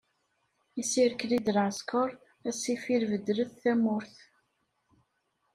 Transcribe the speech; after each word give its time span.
Isirkli-d 0.81 1.47
lɛesker, 1.57 2.09
a 2.49 2.51
ssifil 2.55 3.03
bedlet 3.11 3.51
tamurt. 3.61 4.15